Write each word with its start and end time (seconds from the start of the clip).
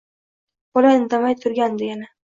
Bola 0.77 0.93
indamay 1.01 1.37
turgandi 1.45 1.91
yana. 1.91 2.09